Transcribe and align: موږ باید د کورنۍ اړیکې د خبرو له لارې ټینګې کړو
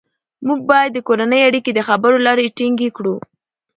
موږ 0.47 0.59
باید 0.71 0.91
د 0.93 0.99
کورنۍ 1.07 1.41
اړیکې 1.49 1.71
د 1.73 1.79
خبرو 1.87 2.17
له 2.19 2.23
لارې 2.27 2.53
ټینګې 2.57 2.89
کړو 2.97 3.15